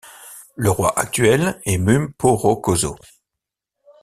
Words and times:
Le 0.55 0.71
roi 0.71 0.97
actuel 0.97 1.61
est 1.63 1.77
Mumporokoso. 1.77 2.95